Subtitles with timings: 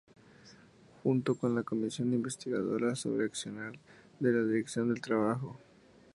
[1.03, 3.73] Junto con la Comisión Investigadora sobre Accionar
[4.19, 5.59] de la Dirección del Trabajo.